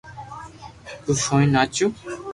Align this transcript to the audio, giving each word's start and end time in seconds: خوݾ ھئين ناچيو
خوݾ 1.03 1.17
ھئين 1.25 1.49
ناچيو 1.53 1.87